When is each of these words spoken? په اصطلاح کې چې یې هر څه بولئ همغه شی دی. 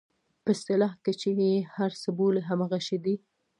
په 0.43 0.49
اصطلاح 0.55 0.93
کې 1.03 1.13
چې 1.21 1.29
یې 1.39 1.51
هر 1.75 1.91
څه 2.01 2.09
بولئ 2.17 2.41
همغه 2.49 2.79
شی 2.87 2.97
دی. 3.03 3.15